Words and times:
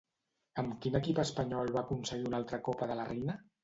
Amb 0.61 0.73
quin 0.85 0.97
equip 1.01 1.23
espanyol 1.25 1.71
va 1.79 1.83
aconseguir 1.87 2.29
una 2.33 2.43
altra 2.43 2.65
Copa 2.71 2.93
de 2.93 3.01
la 3.03 3.11
Reina? 3.17 3.43